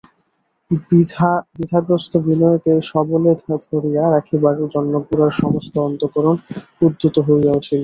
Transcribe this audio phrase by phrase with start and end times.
[1.51, 3.31] দ্বিধাগ্রস্ত বিনয়কে সবলে
[3.65, 6.35] ধরিয়া রাখিবার জন্য গোরার সমস্ত অন্তঃকরণ
[6.81, 7.79] উদ্যত হইয়া উঠিল।